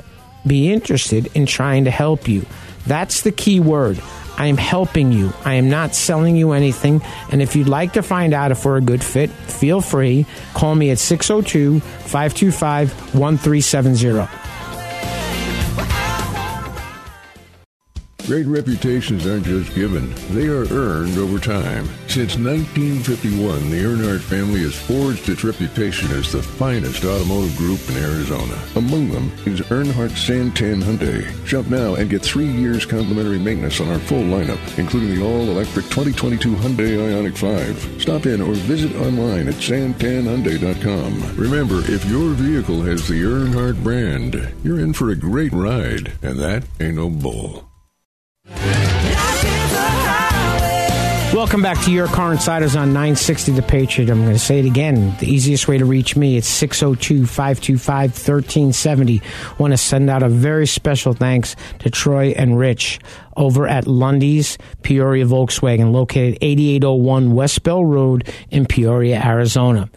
[0.45, 2.45] be interested in trying to help you.
[2.85, 4.01] That's the key word.
[4.37, 5.33] I am helping you.
[5.43, 7.01] I am not selling you anything.
[7.31, 10.25] And if you'd like to find out if we're a good fit, feel free.
[10.53, 14.46] Call me at 602 525 1370.
[18.27, 21.85] Great reputations aren't just given, they are earned over time.
[22.09, 27.95] Since 1951, the Earnhardt family has forged its reputation as the finest automotive group in
[27.95, 28.61] Arizona.
[28.75, 31.23] Among them is Earnhardt Santan Hyundai.
[31.47, 35.85] Shop now and get three years complimentary maintenance on our full lineup, including the all-electric
[35.85, 38.01] 2022 Hyundai Ioniq 5.
[38.01, 41.37] Stop in or visit online at santanhyundai.com.
[41.37, 46.37] Remember, if your vehicle has the Earnhardt brand, you're in for a great ride, and
[46.39, 47.66] that ain't no bull.
[51.47, 54.09] Welcome back to Your Car Insiders on 960 The Patriot.
[54.09, 55.15] I'm going to say it again.
[55.19, 59.21] The easiest way to reach me is 602 525 1370.
[59.57, 62.99] want to send out a very special thanks to Troy and Rich
[63.37, 69.89] over at Lunde's Peoria Volkswagen, located 8801 West Bell Road in Peoria, Arizona.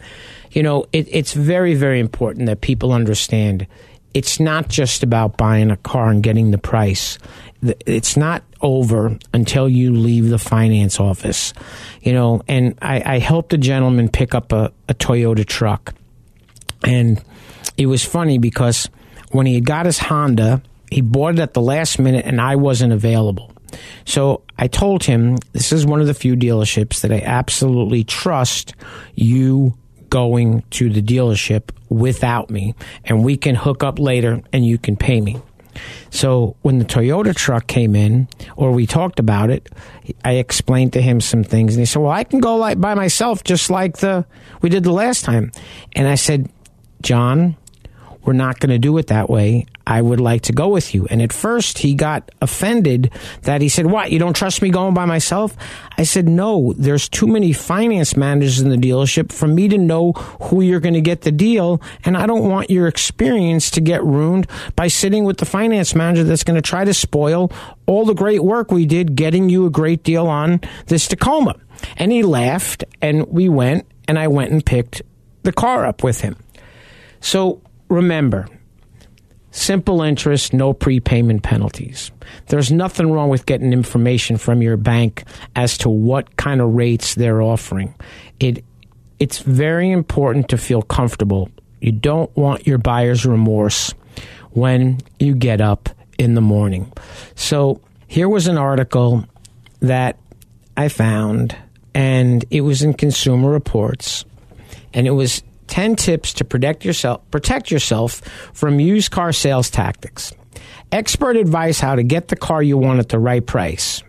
[0.51, 3.67] You know, it, it's very, very important that people understand
[4.13, 7.17] it's not just about buying a car and getting the price
[7.85, 11.53] it's not over until you leave the finance office.
[12.01, 15.93] You know, and I, I helped a gentleman pick up a, a Toyota truck.
[16.83, 17.23] And
[17.77, 18.89] it was funny because
[19.31, 22.93] when he got his Honda, he bought it at the last minute and I wasn't
[22.93, 23.51] available.
[24.05, 28.75] So I told him this is one of the few dealerships that I absolutely trust
[29.15, 29.77] you
[30.09, 34.97] going to the dealership without me and we can hook up later and you can
[34.97, 35.41] pay me.
[36.09, 39.69] So when the Toyota truck came in, or we talked about it,
[40.23, 42.93] I explained to him some things, and he said, "Well, I can go like by
[42.93, 44.25] myself, just like the
[44.61, 45.51] we did the last time."
[45.93, 46.49] And I said,
[47.01, 47.55] "John,
[48.23, 49.65] we're not going to do it that way.
[49.85, 51.07] I would like to go with you.
[51.09, 53.11] And at first, he got offended
[53.43, 55.57] that he said, What, you don't trust me going by myself?
[55.97, 60.13] I said, No, there's too many finance managers in the dealership for me to know
[60.13, 61.81] who you're going to get the deal.
[62.05, 66.23] And I don't want your experience to get ruined by sitting with the finance manager
[66.23, 67.51] that's going to try to spoil
[67.85, 71.55] all the great work we did getting you a great deal on this Tacoma.
[71.97, 75.01] And he laughed, and we went, and I went and picked
[75.43, 76.35] the car up with him.
[77.19, 78.47] So remember,
[79.51, 82.11] simple interest, no prepayment penalties.
[82.47, 85.25] There's nothing wrong with getting information from your bank
[85.55, 87.93] as to what kind of rates they're offering.
[88.39, 88.63] It
[89.19, 91.49] it's very important to feel comfortable.
[91.79, 93.93] You don't want your buyer's remorse
[94.51, 96.91] when you get up in the morning.
[97.35, 99.25] So, here was an article
[99.79, 100.17] that
[100.75, 101.55] I found
[101.93, 104.25] and it was in Consumer Reports
[104.93, 108.15] and it was 10 tips to protect yourself, protect yourself
[108.53, 110.33] from used car sales tactics.
[110.91, 114.03] Expert advice how to get the car you want at the right price.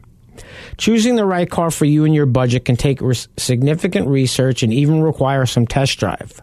[0.77, 2.99] Choosing the right car for you and your budget can take
[3.37, 6.41] significant research and even require some test drive.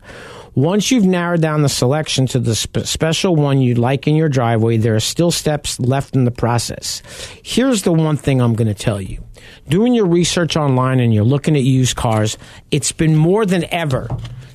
[0.55, 4.29] Once you've narrowed down the selection to the spe- special one you'd like in your
[4.29, 7.01] driveway, there are still steps left in the process.
[7.43, 9.23] Here's the one thing I'm going to tell you.
[9.67, 12.37] Doing your research online and you're looking at used cars,
[12.71, 14.07] it's been more than ever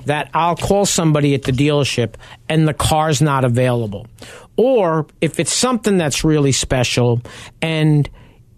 [0.05, 2.15] that I'll call somebody at the dealership
[2.47, 4.07] and the car's not available.
[4.57, 7.21] Or if it's something that's really special
[7.61, 8.09] and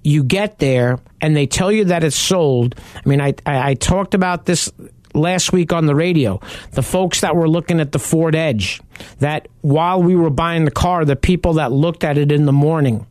[0.03, 2.75] you get there and they tell you that it's sold.
[2.95, 4.71] I mean, I, I, I talked about this
[5.17, 6.39] last week on the radio.
[6.71, 8.81] The folks that were looking at the Ford Edge,
[9.19, 12.53] that while we were buying the car, the people that looked at it in the
[12.53, 13.05] morning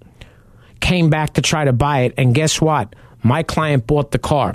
[0.80, 2.14] came back to try to buy it.
[2.16, 2.94] And guess what?
[3.22, 4.54] My client bought the car.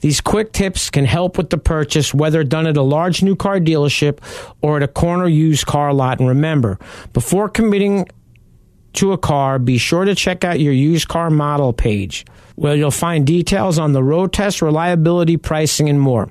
[0.00, 3.60] These quick tips can help with the purchase, whether done at a large new car
[3.60, 4.18] dealership
[4.60, 6.18] or at a corner used car lot.
[6.18, 6.78] And remember,
[7.12, 8.08] before committing
[8.94, 12.24] to a car, be sure to check out your used car model page,
[12.56, 16.30] where you'll find details on the road test, reliability, pricing, and more.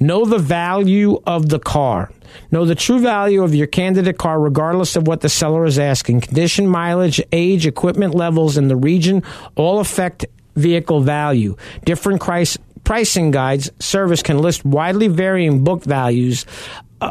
[0.00, 2.10] Know the value of the car.
[2.50, 6.22] Know the true value of your candidate car, regardless of what the seller is asking.
[6.22, 9.22] Condition, mileage, age, equipment levels, and the region
[9.54, 10.26] all affect
[10.56, 11.56] vehicle value.
[11.84, 16.44] Different price, pricing guides service can list widely varying book values.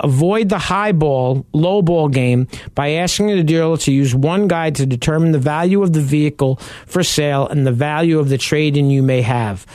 [0.03, 4.75] Avoid the high ball, low ball game by asking the dealer to use one guide
[4.75, 8.77] to determine the value of the vehicle for sale and the value of the trade
[8.77, 9.65] in you may have.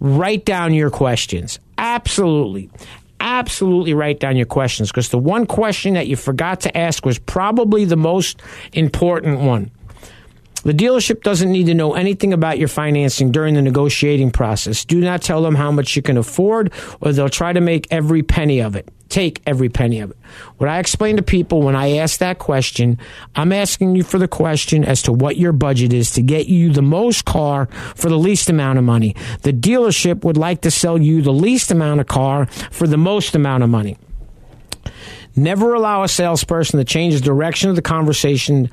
[0.00, 1.58] Write down your questions.
[1.78, 2.70] Absolutely.
[3.18, 7.18] Absolutely write down your questions because the one question that you forgot to ask was
[7.18, 8.40] probably the most
[8.72, 9.70] important one.
[10.64, 14.84] The dealership doesn't need to know anything about your financing during the negotiating process.
[14.84, 18.24] Do not tell them how much you can afford, or they'll try to make every
[18.24, 18.88] penny of it.
[19.08, 20.16] Take every penny of it.
[20.56, 22.98] What I explain to people when I ask that question,
[23.36, 26.72] I'm asking you for the question as to what your budget is to get you
[26.72, 29.14] the most car for the least amount of money.
[29.42, 33.34] The dealership would like to sell you the least amount of car for the most
[33.36, 33.96] amount of money.
[35.36, 38.70] Never allow a salesperson to change the direction of the conversation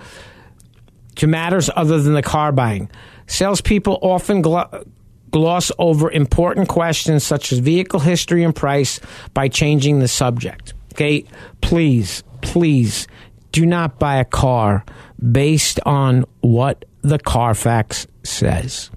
[1.15, 2.89] to matters other than the car buying.
[3.27, 4.87] Salespeople often gl-
[5.33, 8.99] gloss over important questions such as vehicle history and price
[9.33, 10.73] by changing the subject.
[10.93, 11.25] Okay,
[11.59, 13.07] please, please
[13.51, 14.85] do not buy a car
[15.31, 18.91] based on what the Carfax says.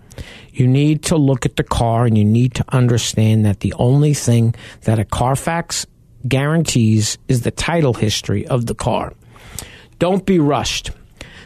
[0.52, 4.12] You need to look at the car and you need to understand that the only
[4.14, 5.86] thing that a Carfax
[6.28, 9.14] guarantees is the title history of the car.
[9.98, 10.90] Don't be rushed.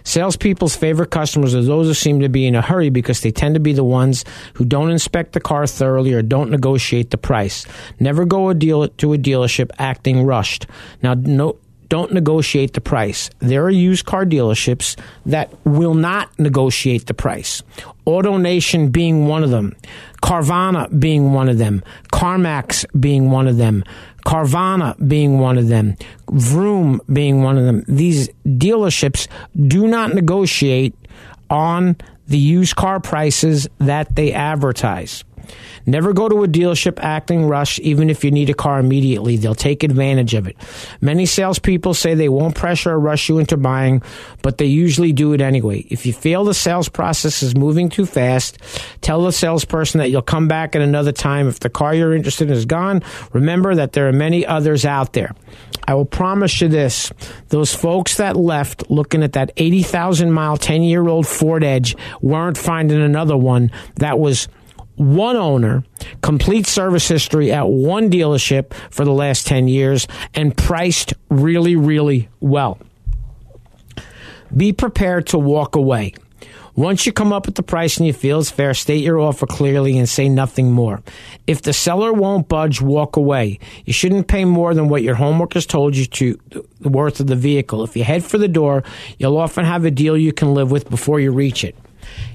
[0.04, 3.54] Salespeople's favorite customers are those who seem to be in a hurry because they tend
[3.54, 4.24] to be the ones
[4.54, 7.66] who don't inspect the car thoroughly or don't negotiate the price.
[7.98, 10.66] Never go a deal to a dealership acting rushed.
[11.02, 11.56] Now, no,
[11.90, 13.30] don't negotiate the price.
[13.40, 14.96] There are used car dealerships
[15.26, 17.62] that will not negotiate the price.
[18.06, 19.76] AutoNation being one of them,
[20.22, 21.82] Carvana being one of them,
[22.12, 23.84] CarMax being one of them,
[24.24, 25.96] Carvana being one of them,
[26.30, 27.84] Vroom being one of them.
[27.88, 30.94] These dealerships do not negotiate
[31.48, 31.96] on
[32.28, 35.24] the used car prices that they advertise.
[35.86, 39.36] Never go to a dealership acting rush, even if you need a car immediately.
[39.36, 40.56] They'll take advantage of it.
[41.00, 44.02] Many salespeople say they won't pressure or rush you into buying,
[44.42, 45.86] but they usually do it anyway.
[45.88, 48.58] If you feel the sales process is moving too fast,
[49.00, 51.48] tell the salesperson that you'll come back at another time.
[51.48, 55.12] If the car you're interested in is gone, remember that there are many others out
[55.12, 55.34] there.
[55.86, 57.10] I will promise you this
[57.48, 62.56] those folks that left looking at that 80,000 mile, 10 year old Ford Edge weren't
[62.56, 64.48] finding another one that was
[65.00, 65.82] one owner,
[66.20, 72.28] complete service history at one dealership for the last 10 years, and priced really, really
[72.40, 72.78] well.
[74.54, 76.12] Be prepared to walk away.
[76.76, 79.46] Once you come up with the price and you feel it's fair, state your offer
[79.46, 81.02] clearly and say nothing more.
[81.46, 83.58] If the seller won't budge, walk away.
[83.86, 86.38] You shouldn't pay more than what your homework has told you to
[86.80, 87.82] the worth of the vehicle.
[87.84, 88.84] If you head for the door,
[89.18, 91.74] you'll often have a deal you can live with before you reach it.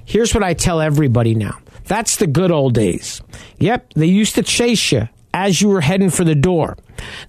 [0.03, 1.59] Here's what I tell everybody now.
[1.87, 3.21] That's the good old days.
[3.59, 6.77] Yep, they used to chase you as you were heading for the door.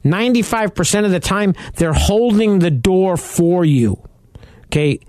[0.04, 4.02] 95% of the time, they're holding the door for you.
[4.66, 5.00] Okay.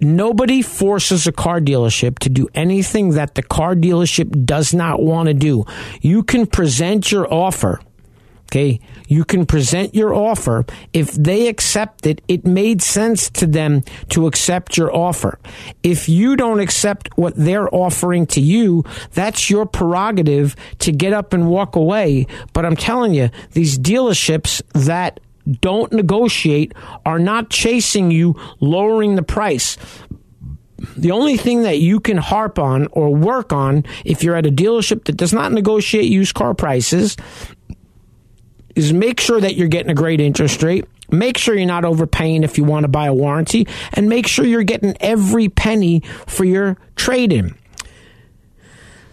[0.00, 5.28] Nobody forces a car dealership to do anything that the car dealership does not want
[5.28, 5.64] to do.
[6.00, 7.80] You can present your offer
[8.52, 8.80] Okay.
[9.08, 10.64] You can present your offer.
[10.92, 15.38] If they accept it, it made sense to them to accept your offer.
[15.82, 21.32] If you don't accept what they're offering to you, that's your prerogative to get up
[21.32, 22.26] and walk away.
[22.52, 25.20] But I'm telling you, these dealerships that
[25.60, 26.72] don't negotiate
[27.04, 29.76] are not chasing you, lowering the price
[30.96, 34.50] the only thing that you can harp on or work on if you're at a
[34.50, 37.16] dealership that does not negotiate used car prices
[38.74, 40.84] is make sure that you're getting a great interest rate.
[41.10, 44.46] Make sure you're not overpaying if you want to buy a warranty, and make sure
[44.46, 47.54] you're getting every penny for your trade in.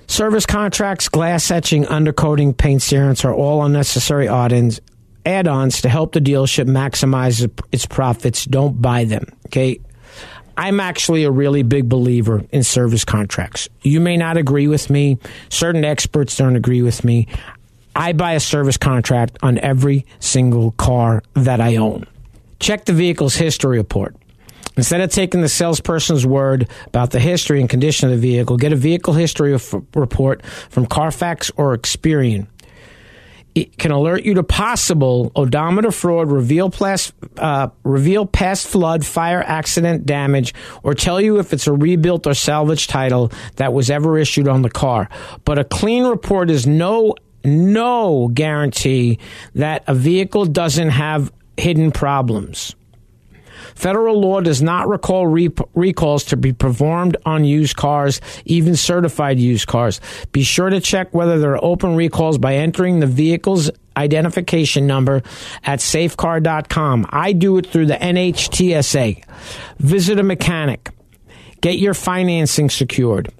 [0.07, 4.79] Service contracts, glass etching, undercoating, paint sealants are all unnecessary add-ins,
[5.25, 8.45] add-ons to help the dealership maximize its profits.
[8.45, 9.25] Don't buy them.
[9.47, 9.79] Okay.
[10.57, 13.69] I'm actually a really big believer in service contracts.
[13.81, 15.17] You may not agree with me.
[15.49, 17.27] Certain experts don't agree with me.
[17.99, 22.05] I buy a service contract on every single car that I own.
[22.61, 24.15] Check the vehicle's history report.
[24.77, 28.71] Instead of taking the salesperson's word about the history and condition of the vehicle, get
[28.71, 29.51] a vehicle history
[29.93, 32.47] report from Carfax or Experian.
[33.53, 39.43] It can alert you to possible odometer fraud, reveal past, uh, reveal past flood, fire,
[39.45, 44.17] accident, damage, or tell you if it's a rebuilt or salvage title that was ever
[44.17, 45.09] issued on the car.
[45.43, 49.19] But a clean report is no no guarantee
[49.55, 52.75] that a vehicle doesn't have hidden problems.
[53.75, 59.39] Federal law does not recall re- recalls to be performed on used cars, even certified
[59.39, 60.01] used cars.
[60.31, 65.21] Be sure to check whether there are open recalls by entering the vehicle's identification number
[65.63, 67.07] at safecar.com.
[67.09, 69.23] I do it through the NHTSA.
[69.77, 70.89] Visit a mechanic.
[71.61, 73.31] Get your financing secured.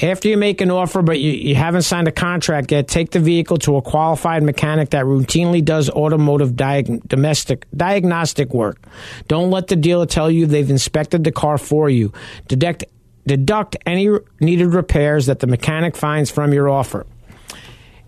[0.00, 3.18] After you make an offer, but you, you haven't signed a contract yet, take the
[3.18, 8.80] vehicle to a qualified mechanic that routinely does automotive diag- domestic diagnostic work.
[9.26, 12.12] Don't let the dealer tell you they've inspected the car for you.
[12.46, 12.84] Deduct,
[13.26, 14.08] deduct any
[14.40, 17.04] needed repairs that the mechanic finds from your offer.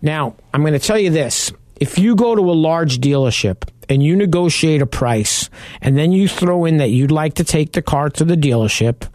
[0.00, 1.52] Now, I'm going to tell you this.
[1.80, 5.50] If you go to a large dealership and you negotiate a price
[5.82, 9.06] and then you throw in that you'd like to take the car to the dealership,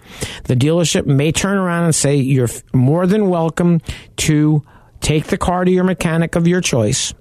[0.44, 3.80] the dealership may turn around and say you're more than welcome
[4.18, 4.64] to
[5.00, 7.14] take the car to your mechanic of your choice.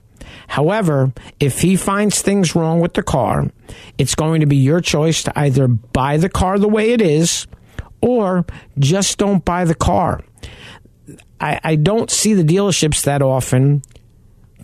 [0.49, 3.49] However, if he finds things wrong with the car,
[3.99, 7.47] it's going to be your choice to either buy the car the way it is
[8.01, 8.45] or
[8.79, 10.21] just don't buy the car.
[11.41, 13.83] I, I don't see the dealerships that often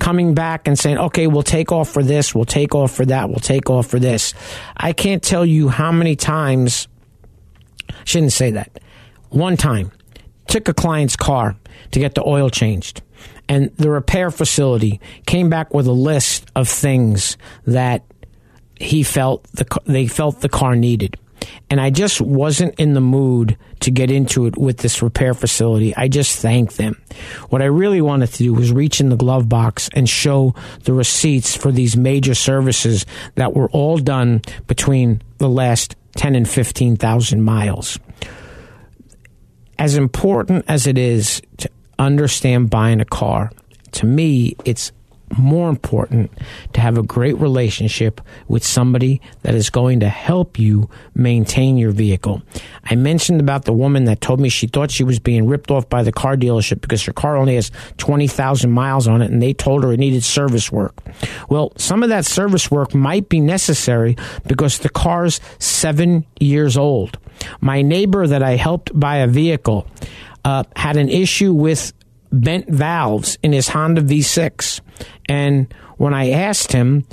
[0.00, 3.28] coming back and saying, okay, we'll take off for this, we'll take off for that,
[3.28, 4.34] we'll take off for this.
[4.76, 6.88] I can't tell you how many times,
[8.04, 8.80] shouldn't say that.
[9.28, 9.92] One time,
[10.48, 11.56] took a client's car
[11.92, 13.02] to get the oil changed.
[13.48, 17.36] And the repair facility came back with a list of things
[17.66, 18.04] that
[18.76, 21.16] he felt the they felt the car needed
[21.68, 25.94] and I just wasn't in the mood to get into it with this repair facility.
[25.96, 27.00] I just thanked them.
[27.48, 30.92] What I really wanted to do was reach in the glove box and show the
[30.92, 37.42] receipts for these major services that were all done between the last 10 and 15,000
[37.42, 37.98] miles.
[39.78, 43.50] As important as it is to understand buying a car,
[43.92, 44.92] to me, it's
[45.38, 46.30] more important
[46.72, 51.92] to have a great relationship with somebody that is going to help you maintain your
[51.92, 52.42] vehicle.
[52.84, 55.88] I mentioned about the woman that told me she thought she was being ripped off
[55.88, 59.52] by the car dealership because her car only has 20,000 miles on it and they
[59.52, 60.94] told her it needed service work.
[61.48, 64.16] Well, some of that service work might be necessary
[64.46, 67.18] because the car's seven years old.
[67.60, 69.86] My neighbor that I helped buy a vehicle
[70.44, 71.92] uh, had an issue with
[72.32, 74.80] bent valves in his Honda V6.
[75.28, 77.06] And when I asked him,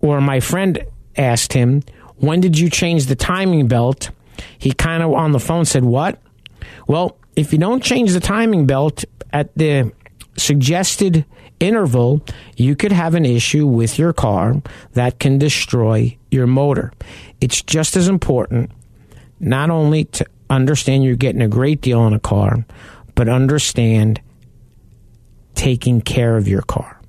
[0.00, 0.84] or my friend
[1.16, 1.82] asked him,
[2.16, 4.10] when did you change the timing belt?
[4.58, 6.20] He kind of on the phone said, What?
[6.86, 9.92] Well, if you don't change the timing belt at the
[10.36, 11.24] suggested
[11.60, 12.24] interval,
[12.56, 16.92] you could have an issue with your car that can destroy your motor.
[17.40, 18.70] It's just as important
[19.40, 22.64] not only to understand you're getting a great deal on a car,
[23.14, 24.20] but understand
[25.54, 27.00] taking care of your car.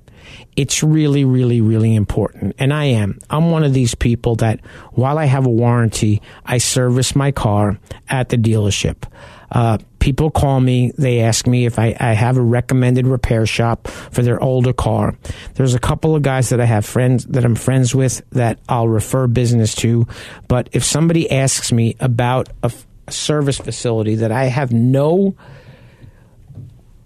[0.56, 2.54] It's really, really, really important.
[2.58, 3.18] And I am.
[3.28, 4.60] I'm one of these people that
[4.92, 7.78] while I have a warranty, I service my car
[8.08, 9.04] at the dealership.
[9.52, 13.86] Uh, people call me, they ask me if I, I, have a recommended repair shop
[13.86, 15.16] for their older car.
[15.54, 18.88] There's a couple of guys that I have friends that I'm friends with that I'll
[18.88, 20.08] refer business to.
[20.48, 22.72] But if somebody asks me about a,
[23.06, 25.36] a service facility that I have no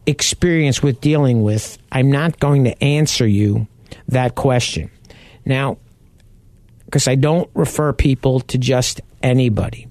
[0.07, 3.67] experience with dealing with, I'm not going to answer you
[4.09, 4.91] that question.
[5.45, 5.79] Now,
[6.85, 9.87] because I don't refer people to just anybody.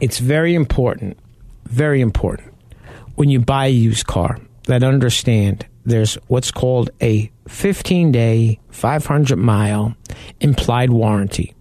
[0.00, 1.18] It's very important,
[1.64, 2.52] very important
[3.14, 9.36] when you buy a used car that understand there's what's called a 15 day, 500
[9.36, 9.94] mile
[10.40, 11.54] implied warranty.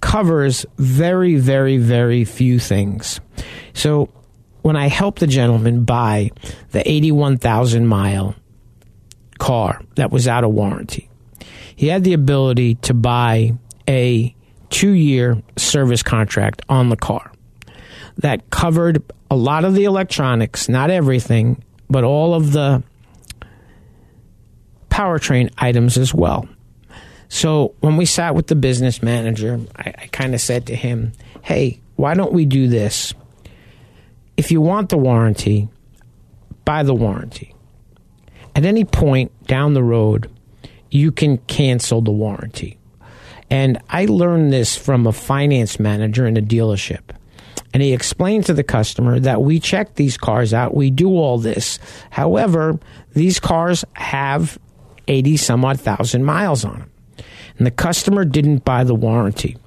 [0.00, 3.20] Covers very, very, very few things.
[3.74, 4.10] So
[4.62, 6.30] when I helped the gentleman buy
[6.70, 8.34] the 81,000 mile
[9.38, 11.08] car that was out of warranty,
[11.76, 13.54] he had the ability to buy
[13.88, 14.34] a
[14.70, 17.30] two year service contract on the car
[18.18, 22.82] that covered a lot of the electronics, not everything, but all of the
[24.90, 26.48] powertrain items as well.
[27.30, 31.12] So when we sat with the business manager, I, I kind of said to him,
[31.42, 33.14] hey, why don't we do this?
[34.36, 35.68] If you want the warranty,
[36.64, 37.54] buy the warranty.
[38.56, 40.28] At any point down the road,
[40.90, 42.78] you can cancel the warranty.
[43.48, 47.14] And I learned this from a finance manager in a dealership.
[47.72, 51.38] And he explained to the customer that we check these cars out, we do all
[51.38, 51.78] this.
[52.10, 52.80] However,
[53.14, 54.58] these cars have
[55.06, 56.89] 80 some odd thousand miles on them.
[57.60, 59.58] And the customer didn't buy the warranty.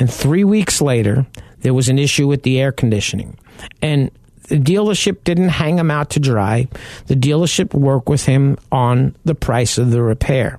[0.00, 1.26] And three weeks later,
[1.60, 3.38] there was an issue with the air conditioning.
[3.80, 4.10] And
[4.48, 6.66] the dealership didn't hang him out to dry.
[7.06, 10.58] The dealership worked with him on the price of the repair.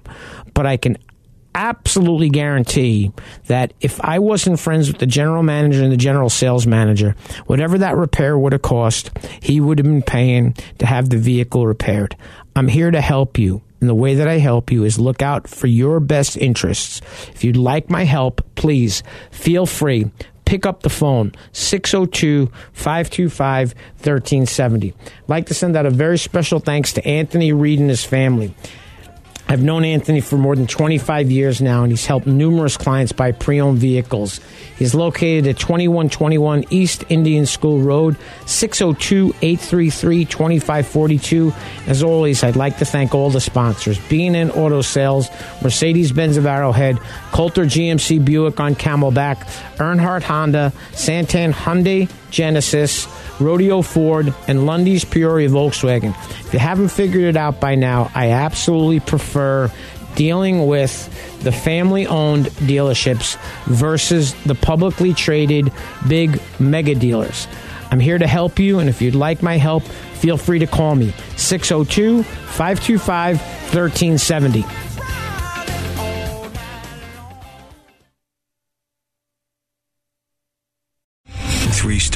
[0.53, 0.97] But I can
[1.53, 3.11] absolutely guarantee
[3.47, 7.17] that if I wasn't friends with the general manager and the general sales manager,
[7.47, 9.11] whatever that repair would have cost,
[9.41, 12.15] he would have been paying to have the vehicle repaired.
[12.55, 13.61] I'm here to help you.
[13.79, 17.01] And the way that I help you is look out for your best interests.
[17.33, 20.09] If you'd like my help, please feel free.
[20.45, 24.93] Pick up the phone, 602 525 1370.
[24.93, 28.55] I'd like to send out a very special thanks to Anthony Reed and his family.
[29.49, 33.31] I've known Anthony for more than 25 years now, and he's helped numerous clients buy
[33.31, 34.41] pre owned vehicles.
[34.77, 41.53] He's located at 2121 East Indian School Road, 602 833 2542.
[41.87, 45.29] As always, I'd like to thank all the sponsors B&N Auto Sales,
[45.63, 46.99] Mercedes Benz of Arrowhead,
[47.31, 49.37] Coulter GMC Buick on Camelback,
[49.77, 53.07] Earnhardt Honda, Santan Hyundai Genesis,
[53.39, 56.15] Rodeo Ford, and Lunde's Peoria Volkswagen.
[56.45, 59.71] If you haven't figured it out by now, I absolutely prefer
[60.15, 65.71] dealing with the family owned dealerships versus the publicly traded
[66.07, 67.47] big mega dealers.
[67.91, 70.95] I'm here to help you, and if you'd like my help, feel free to call
[70.95, 74.86] me 602 525 1370.